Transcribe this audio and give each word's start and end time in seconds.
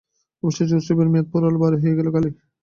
অবশেষে 0.43 0.75
উৎসবের 0.77 1.07
মেয়াদ 1.11 1.27
ফুরোল, 1.31 1.55
বাড়ি 1.61 1.77
হয়ে 1.81 1.97
গেল 1.97 2.07
খালি। 2.13 2.29